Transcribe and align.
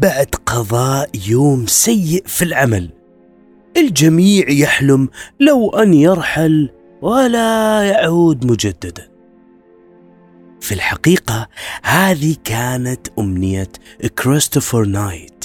بعد 0.00 0.26
قضاء 0.46 1.10
يوم 1.28 1.66
سيء 1.66 2.22
في 2.26 2.42
العمل. 2.44 2.90
الجميع 3.76 4.50
يحلم 4.50 5.08
لو 5.40 5.70
أن 5.70 5.94
يرحل 5.94 6.70
ولا 7.02 7.82
يعود 7.82 8.46
مجددا. 8.46 9.08
في 10.60 10.74
الحقيقة 10.74 11.48
هذه 11.82 12.36
كانت 12.44 13.08
أمنية 13.18 13.68
كريستوفر 14.18 14.84
نايت. 14.84 15.44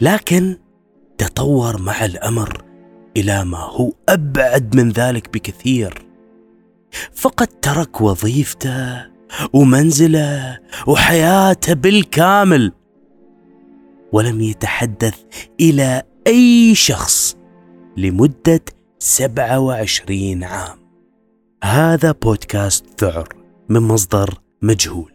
لكن 0.00 0.56
تطور 1.18 1.82
مع 1.82 2.04
الأمر 2.04 2.64
إلى 3.16 3.44
ما 3.44 3.58
هو 3.58 3.92
أبعد 4.08 4.76
من 4.76 4.90
ذلك 4.90 5.32
بكثير. 5.34 6.06
فقد 7.14 7.46
ترك 7.46 8.00
وظيفته 8.00 9.06
ومنزله 9.52 10.58
وحياته 10.86 11.72
بالكامل. 11.72 12.72
ولم 14.12 14.40
يتحدث 14.40 15.22
إلى 15.60 16.02
أي 16.26 16.74
شخص 16.74 17.36
لمدة 17.96 18.60
27 18.98 20.44
عام. 20.44 20.78
هذا 21.64 22.12
بودكاست 22.12 23.04
ذعر 23.04 23.28
من 23.68 23.80
مصدر 23.80 24.40
مجهول. 24.62 25.12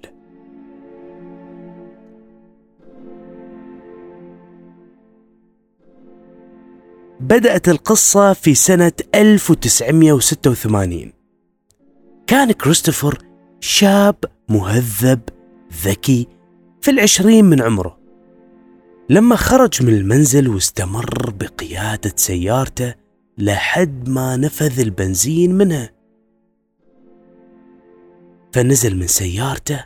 بدأت 7.19 7.69
القصة 7.69 8.33
في 8.33 8.55
سنة 8.55 8.91
1986 9.15 11.13
كان 12.27 12.51
كريستوفر 12.51 13.17
شاب 13.59 14.15
مهذب 14.49 15.21
ذكي 15.83 16.27
في 16.81 16.91
العشرين 16.91 17.45
من 17.45 17.61
عمره. 17.61 17.96
لما 19.09 19.35
خرج 19.35 19.83
من 19.83 19.93
المنزل 19.93 20.47
واستمر 20.47 21.29
بقيادة 21.29 22.13
سيارته 22.15 22.95
لحد 23.37 24.09
ما 24.09 24.37
نفذ 24.37 24.79
البنزين 24.79 25.51
منها 25.55 25.89
فنزل 28.53 28.95
من 28.95 29.07
سيارته 29.07 29.85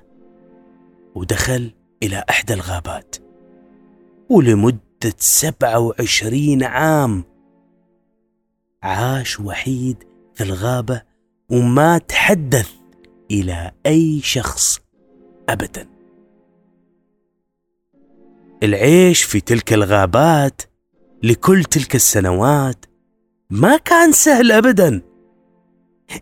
ودخل 1.16 1.74
إلى 2.04 2.24
إحدى 2.30 2.54
الغابات. 2.54 3.16
ولمدة 4.30 5.14
سبعة 5.18 5.80
وعشرين 5.80 6.64
عام 6.64 7.24
عاش 8.84 9.40
وحيد 9.40 10.04
في 10.36 10.44
الغابة 10.44 11.02
وما 11.50 11.98
تحدث 11.98 12.70
إلى 13.32 13.72
أي 13.86 14.22
شخص 14.24 14.80
أبدا. 15.50 16.01
العيش 18.64 19.24
في 19.24 19.40
تلك 19.40 19.74
الغابات 19.74 20.62
لكل 21.24 21.64
تلك 21.64 21.96
السنوات 21.96 22.86
ما 23.50 23.78
كان 23.78 24.12
سهل 24.12 24.52
أبدا. 24.52 25.02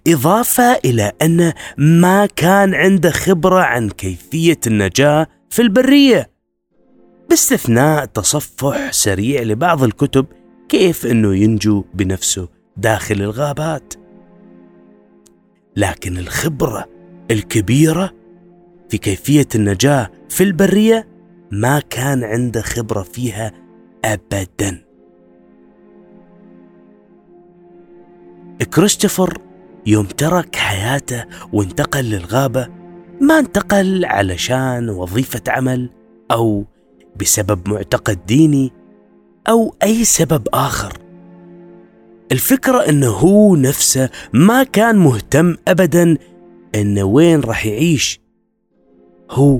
إضافة 0.07 0.73
إلى 0.85 1.11
أنه 1.21 1.53
ما 1.77 2.25
كان 2.25 2.73
عنده 2.73 3.11
خبرة 3.11 3.59
عن 3.59 3.89
كيفية 3.89 4.59
النجاة 4.67 5.27
في 5.49 5.61
البرية. 5.61 6.31
باستثناء 7.29 8.05
تصفح 8.05 8.91
سريع 8.91 9.41
لبعض 9.41 9.83
الكتب 9.83 10.25
كيف 10.69 11.05
أنه 11.05 11.35
ينجو 11.35 11.85
بنفسه 11.93 12.47
داخل 12.77 13.15
الغابات. 13.15 13.93
لكن 15.75 16.17
الخبرة 16.17 16.89
الكبيرة 17.31 18.13
في 18.89 18.97
كيفية 18.97 19.47
النجاة 19.55 20.11
في 20.29 20.43
البرية 20.43 21.18
ما 21.51 21.79
كان 21.79 22.23
عنده 22.23 22.61
خبرة 22.61 23.01
فيها 23.01 23.51
أبدا. 24.05 24.83
كريستوفر 28.73 29.41
يوم 29.85 30.05
ترك 30.05 30.55
حياته 30.55 31.25
وانتقل 31.53 32.05
للغابة 32.05 32.67
ما 33.21 33.39
انتقل 33.39 34.05
علشان 34.05 34.89
وظيفة 34.89 35.41
عمل 35.47 35.89
أو 36.31 36.65
بسبب 37.19 37.69
معتقد 37.69 38.25
ديني 38.25 38.71
أو 39.49 39.75
أي 39.83 40.03
سبب 40.03 40.47
آخر. 40.53 40.97
الفكرة 42.31 42.89
أنه 42.89 43.07
هو 43.07 43.55
نفسه 43.55 44.09
ما 44.33 44.63
كان 44.63 44.95
مهتم 44.95 45.55
أبدا 45.67 46.17
أنه 46.75 47.03
وين 47.03 47.39
راح 47.39 47.65
يعيش. 47.65 48.21
هو 49.31 49.59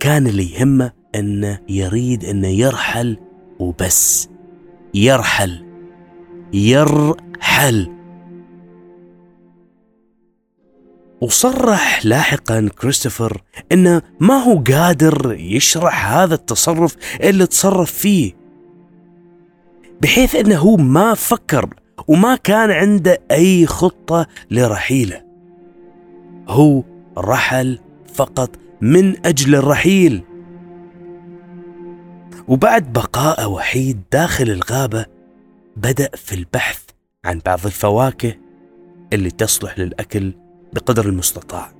كان 0.00 0.26
اللي 0.26 0.52
يهمه 0.52 0.95
أنه 1.16 1.58
يريد 1.68 2.24
أنه 2.24 2.48
يرحل 2.48 3.16
وبس. 3.58 4.28
يرحل. 4.94 5.66
يرحل. 6.52 7.96
وصرح 11.20 12.06
لاحقا 12.06 12.68
كريستوفر 12.78 13.42
انه 13.72 14.02
ما 14.20 14.34
هو 14.34 14.62
قادر 14.72 15.36
يشرح 15.38 16.12
هذا 16.12 16.34
التصرف 16.34 16.96
اللي 17.20 17.46
تصرف 17.46 17.92
فيه 17.92 18.32
بحيث 20.02 20.34
أنه 20.34 20.56
هو 20.56 20.76
ما 20.76 21.14
فكر 21.14 21.74
وما 22.08 22.36
كان 22.36 22.70
عنده 22.70 23.18
أي 23.30 23.66
خطة 23.66 24.26
لرحيله. 24.50 25.22
هو 26.48 26.82
رحل 27.18 27.78
فقط 28.14 28.50
من 28.80 29.26
أجل 29.26 29.54
الرحيل. 29.54 30.22
وبعد 32.48 32.92
بقائه 32.92 33.46
وحيد 33.46 34.00
داخل 34.12 34.50
الغابة 34.50 35.06
بدأ 35.76 36.08
في 36.14 36.34
البحث 36.34 36.82
عن 37.24 37.40
بعض 37.46 37.66
الفواكه 37.66 38.34
اللي 39.12 39.30
تصلح 39.30 39.78
للأكل 39.78 40.32
بقدر 40.72 41.08
المستطاع. 41.08 41.72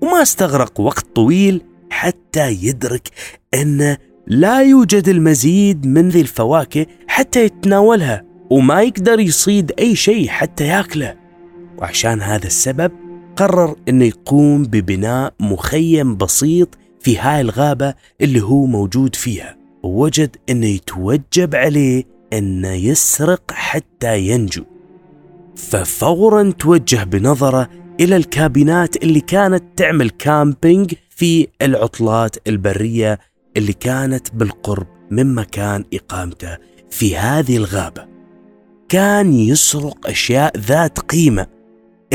وما 0.00 0.22
استغرق 0.22 0.80
وقت 0.80 1.06
طويل 1.14 1.62
حتى 1.90 2.50
يدرك 2.50 3.08
أن 3.54 3.96
لا 4.26 4.62
يوجد 4.62 5.08
المزيد 5.08 5.86
من 5.86 6.08
ذي 6.08 6.20
الفواكه 6.20 6.86
حتى 7.08 7.44
يتناولها 7.44 8.24
وما 8.50 8.82
يقدر 8.82 9.20
يصيد 9.20 9.72
أي 9.78 9.96
شيء 9.96 10.28
حتى 10.28 10.66
ياكله. 10.66 11.14
وعشان 11.78 12.22
هذا 12.22 12.46
السبب 12.46 12.92
قرر 13.36 13.76
أنه 13.88 14.04
يقوم 14.04 14.62
ببناء 14.62 15.34
مخيم 15.40 16.16
بسيط 16.16 16.78
في 17.00 17.18
هاي 17.18 17.40
الغابة 17.40 17.94
اللي 18.20 18.40
هو 18.40 18.66
موجود 18.66 19.14
فيها. 19.14 19.59
ووجد 19.82 20.36
أنه 20.50 20.66
يتوجب 20.66 21.54
عليه 21.54 22.04
أنه 22.32 22.72
يسرق 22.72 23.52
حتى 23.52 24.20
ينجو. 24.20 24.64
ففورا 25.56 26.50
توجه 26.50 27.04
بنظره 27.04 27.68
إلى 28.00 28.16
الكابينات 28.16 28.96
اللي 28.96 29.20
كانت 29.20 29.64
تعمل 29.76 30.10
كامبينج 30.10 30.94
في 31.10 31.48
العطلات 31.62 32.48
البرية 32.48 33.18
اللي 33.56 33.72
كانت 33.72 34.34
بالقرب 34.34 34.86
من 35.10 35.34
مكان 35.34 35.84
إقامته 35.94 36.58
في 36.90 37.16
هذه 37.16 37.56
الغابة. 37.56 38.06
كان 38.88 39.32
يسرق 39.32 40.06
أشياء 40.06 40.58
ذات 40.58 40.98
قيمة 40.98 41.46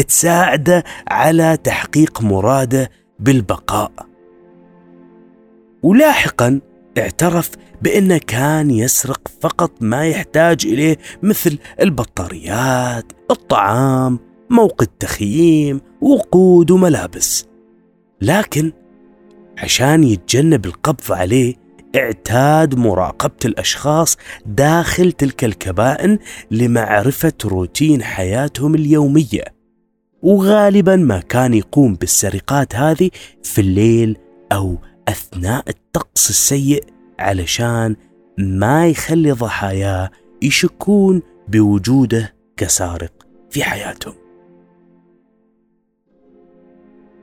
تساعده 0.08 0.84
على 1.08 1.58
تحقيق 1.64 2.22
مراده 2.22 2.90
بالبقاء. 3.20 3.92
ولاحقا 5.84 6.62
اعترف 6.98 7.52
بأنه 7.82 8.18
كان 8.18 8.72
يسرق 8.72 9.22
فقط 9.42 9.72
ما 9.82 10.08
يحتاج 10.08 10.66
إليه 10.66 10.98
مثل 11.24 11.58
البطاريات 11.82 13.12
الطعام 13.32 14.20
موقد 14.50 14.88
تخييم 14.88 15.82
وقود 16.02 16.72
وملابس. 16.72 17.46
لكن 18.22 18.72
عشان 19.58 20.04
يتجنب 20.04 20.66
القبض 20.66 21.12
عليه 21.12 21.56
اعتاد 21.96 22.76
مراقبة 22.76 23.40
الأشخاص 23.46 24.18
داخل 24.46 25.12
تلك 25.12 25.44
الكبائن 25.44 26.20
لمعرفة 26.52 27.34
روتين 27.46 28.04
حياتهم 28.04 28.76
اليومية. 28.76 29.56
وغالبا 30.22 30.96
ما 30.96 31.20
كان 31.20 31.54
يقوم 31.54 31.96
بالسرقات 31.96 32.76
هذه 32.76 33.10
في 33.44 33.62
الليل 33.62 34.18
أو 34.52 34.78
أثناء 35.08 35.70
الطقس 35.70 36.30
السيء 36.30 36.84
علشان 37.20 37.96
ما 38.38 38.88
يخلي 38.88 39.32
ضحاياه 39.32 40.10
يشكون 40.42 41.22
بوجوده 41.48 42.36
كسارق 42.58 43.14
في 43.50 43.64
حياتهم. 43.64 44.14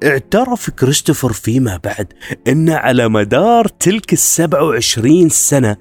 اعترف 0.04 0.70
كريستوفر 0.70 1.32
فيما 1.32 1.80
بعد 1.84 2.12
أن 2.48 2.70
على 2.70 3.08
مدار 3.08 3.68
تلك 3.68 4.12
السبع 4.12 4.60
وعشرين 4.60 5.28
سنة 5.28 5.76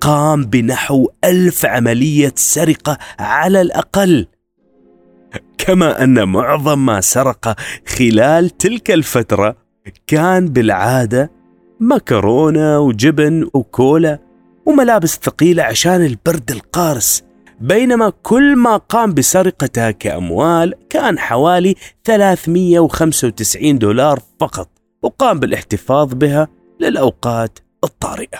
قام 0.00 0.44
بنحو 0.44 1.08
ألف 1.24 1.66
عملية 1.66 2.32
سرقة 2.36 2.98
على 3.18 3.60
الأقل. 3.60 4.26
كما 5.58 6.04
أن 6.04 6.28
معظم 6.28 6.86
ما 6.86 7.00
سرق 7.00 7.56
خلال 7.86 8.50
تلك 8.50 8.90
الفترة 8.90 9.56
كان 10.06 10.48
بالعادة 10.48 11.35
مكرونة 11.80 12.78
وجبن 12.78 13.50
وكولا 13.54 14.18
وملابس 14.66 15.18
ثقيلة 15.22 15.62
عشان 15.62 16.04
البرد 16.04 16.50
القارس. 16.50 17.22
بينما 17.60 18.12
كل 18.22 18.56
ما 18.56 18.76
قام 18.76 19.14
بسرقتها 19.14 19.90
كأموال 19.90 20.74
كان 20.90 21.18
حوالي 21.18 21.74
395 22.04 23.78
دولار 23.78 24.20
فقط 24.40 24.68
وقام 25.02 25.40
بالاحتفاظ 25.40 26.14
بها 26.14 26.48
للأوقات 26.80 27.58
الطارئة. 27.84 28.38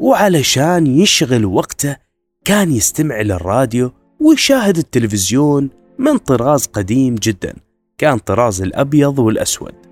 وعلشان 0.00 0.86
يشغل 0.86 1.44
وقته 1.44 1.96
كان 2.44 2.72
يستمع 2.72 3.20
للراديو 3.20 3.92
ويشاهد 4.20 4.76
التلفزيون 4.76 5.70
من 5.98 6.18
طراز 6.18 6.66
قديم 6.66 7.14
جدا 7.14 7.54
كان 7.98 8.18
طراز 8.18 8.62
الأبيض 8.62 9.18
والأسود. 9.18 9.89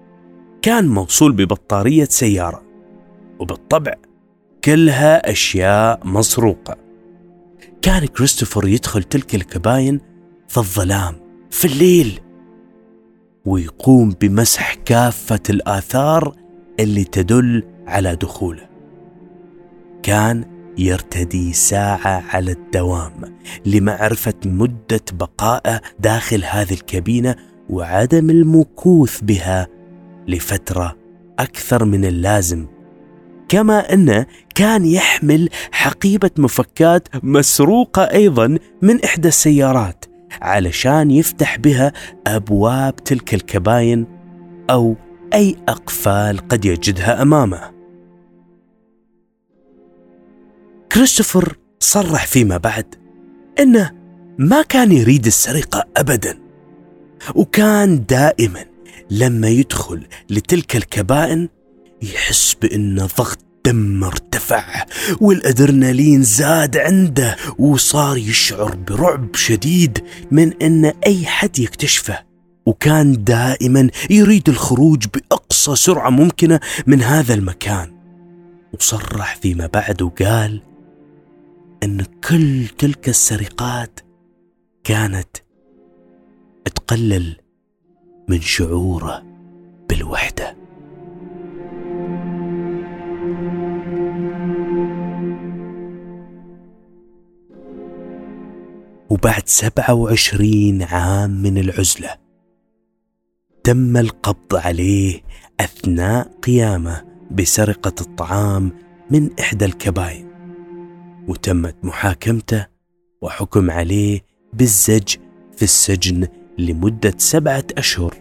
كان 0.63 0.89
موصول 0.89 1.33
ببطارية 1.33 2.05
سيارة 2.05 2.63
وبالطبع 3.39 3.95
كلها 4.65 5.31
أشياء 5.31 6.01
مسروقة 6.07 6.77
كان 7.83 8.07
كريستوفر 8.07 8.69
يدخل 8.69 9.03
تلك 9.03 9.35
الكباين 9.35 10.01
في 10.49 10.59
الظلام 10.59 11.15
في 11.51 11.65
الليل 11.65 12.21
ويقوم 13.45 14.11
بمسح 14.21 14.75
كافة 14.75 15.41
الآثار 15.51 16.37
اللي 16.81 17.05
تدل 17.05 17.63
على 17.87 18.17
دخوله. 18.17 18.69
كان 20.03 20.45
يرتدي 20.79 21.53
ساعة 21.53 22.25
على 22.35 22.53
الدوام 22.53 23.39
لمعرفة 23.67 24.35
مدة 24.45 25.01
بقائه 25.13 25.81
داخل 25.99 26.45
هذه 26.45 26.73
الكابينة 26.75 27.37
وعدم 27.71 28.31
المكوث 28.31 29.21
بها 29.21 29.69
لفترة 30.29 30.97
أكثر 31.39 31.85
من 31.85 32.05
اللازم. 32.05 32.67
كما 33.49 33.93
أنه 33.93 34.27
كان 34.55 34.85
يحمل 34.85 35.49
حقيبة 35.73 36.31
مفكات 36.39 37.09
مسروقة 37.23 38.03
أيضا 38.03 38.59
من 38.83 39.05
إحدى 39.05 39.29
السيارات 39.29 40.05
علشان 40.43 41.11
يفتح 41.11 41.57
بها 41.57 41.93
أبواب 42.27 42.97
تلك 42.97 43.35
الكباين 43.35 44.07
أو 44.71 44.97
أي 45.35 45.57
أقفال 45.69 46.49
قد 46.49 46.65
يجدها 46.65 47.23
أمامه. 47.23 47.71
كريستوفر 50.93 51.57
صرح 51.81 52.27
فيما 52.27 52.57
بعد 52.57 52.95
إنه 53.61 53.91
ما 54.39 54.63
كان 54.63 54.93
يريد 54.93 55.27
السرقة 55.27 55.85
ابدا 55.97 56.39
وكان 57.35 58.07
دائما 58.07 58.65
لما 59.11 59.49
يدخل 59.49 60.07
لتلك 60.31 60.77
الكبائن 60.77 61.49
يحس 62.03 62.55
بأن 62.63 62.97
ضغط 62.97 63.39
دم 63.65 64.05
ارتفع 64.05 64.85
والأدرينالين 65.21 66.23
زاد 66.23 66.77
عنده 66.77 67.37
وصار 67.59 68.17
يشعر 68.17 68.75
برعب 68.75 69.35
شديد 69.35 70.05
من 70.31 70.63
أن 70.63 70.85
أي 71.07 71.27
حد 71.27 71.59
يكتشفه. 71.59 72.29
وكان 72.67 73.25
دائما 73.25 73.91
يريد 74.11 74.49
الخروج 74.49 75.07
بأقصى 75.15 75.77
سرعة 75.77 76.11
ممكنة 76.11 76.61
من 76.87 77.03
هذا 77.03 77.35
المكان. 77.35 77.99
وصرح 78.75 79.37
فيما 79.37 79.67
بعد 79.67 80.03
وقال 80.03 80.63
أن 81.83 82.05
كل 82.29 82.67
تلك 82.79 83.09
السرقات 83.09 84.01
كانت 84.85 85.37
تقلل 86.75 87.37
من 88.29 88.41
شعوره 88.41 89.23
بالوحدة. 89.89 90.57
وبعد 99.11 99.43
سبعة 99.47 99.95
وعشرين 99.95 100.83
عام 100.83 101.31
من 101.31 101.59
العزلة 101.59 102.17
تم 103.65 103.97
القبض 103.97 104.57
عليه 104.57 105.21
أثناء 105.61 106.29
قيامه 106.43 107.05
بسرقة 107.31 107.95
الطعام 108.01 108.73
من 109.11 109.31
إحدى 109.41 109.65
الكباين 109.65 110.29
وتمت 111.29 111.77
محاكمته 111.83 112.67
وحكم 113.23 113.71
عليه 113.71 114.21
بالزج 114.53 115.17
في 115.57 115.63
السجن 115.63 116.29
لمدة 116.59 117.15
سبعة 117.17 117.65
أشهر. 117.79 118.15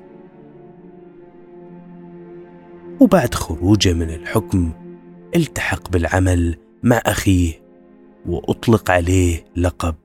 وبعد 3.00 3.36
خروجه 3.36 3.94
من 3.94 4.10
الحكم 4.10 4.72
التحق 5.36 5.90
بالعمل 5.90 6.58
مع 6.84 7.02
أخيه 7.06 7.54
وأطلق 8.26 8.92
عليه 8.92 9.46
لقب 9.56 9.96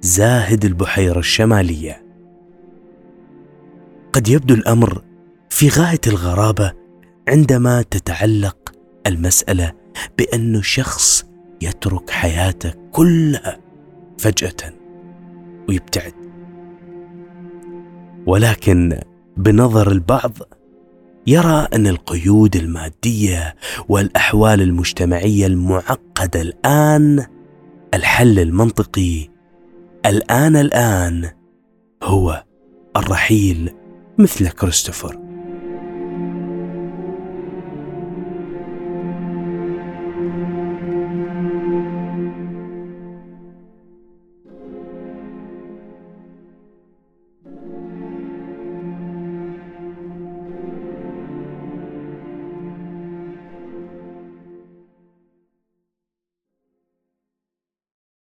زاهد 0.00 0.64
البحيرة 0.64 1.18
الشمالية. 1.18 2.06
قد 4.12 4.28
يبدو 4.28 4.54
الأمر 4.54 5.02
في 5.50 5.68
غاية 5.68 6.00
الغرابة 6.06 6.72
عندما 7.28 7.82
تتعلق 7.82 8.72
المسألة 9.06 9.72
بأنه 10.18 10.62
شخص 10.62 11.26
يترك 11.62 12.10
حياته 12.10 12.74
كلها 12.92 13.58
فجأة 14.18 14.74
ويبتعد. 15.68 16.19
ولكن 18.30 19.00
بنظر 19.36 19.92
البعض 19.92 20.32
يرى 21.26 21.68
أن 21.74 21.86
القيود 21.86 22.56
المادية 22.56 23.56
والأحوال 23.88 24.62
المجتمعية 24.62 25.46
المعقدة 25.46 26.40
الآن 26.40 27.26
الحل 27.94 28.38
المنطقي 28.38 29.28
الآن 30.06 30.56
الآن 30.56 31.30
هو 32.02 32.44
الرحيل 32.96 33.70
مثل 34.18 34.48
كريستوفر. 34.48 35.29